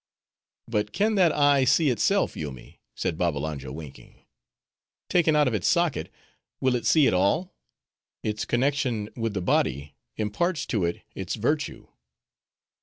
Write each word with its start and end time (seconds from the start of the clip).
"But 0.67 0.93
can 0.93 1.13
that 1.13 1.31
eye 1.31 1.63
see 1.63 1.91
itself, 1.91 2.35
Yoomy?" 2.35 2.81
said 2.95 3.19
Babbalanja, 3.19 3.71
winking. 3.71 4.25
"Taken 5.09 5.35
out 5.35 5.47
of 5.47 5.53
its 5.53 5.67
socket, 5.67 6.09
will 6.59 6.73
it 6.73 6.87
see 6.87 7.07
at 7.07 7.13
all? 7.13 7.53
Its 8.23 8.43
connection 8.43 9.09
with 9.15 9.35
the 9.35 9.41
body 9.41 9.93
imparts 10.17 10.65
to 10.65 10.85
it 10.85 11.03
its 11.13 11.35
virtue." 11.35 11.85